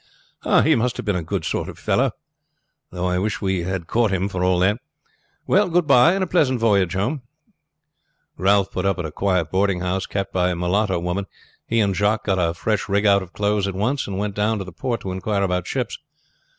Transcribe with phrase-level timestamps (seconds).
[0.63, 2.21] "He must have been a good sort of fellow," the captain
[2.91, 4.79] said; "though I wish we had caught him for all that.
[5.45, 7.21] Well, good by, and a pleasant voyage home."
[8.35, 11.27] Ralph put up at a quiet boarding house, kept by a Mulatto woman.
[11.67, 14.57] He and Jacques got a fresh rig out of clothes at once, and went down
[14.57, 15.99] to the port to inquire about ships.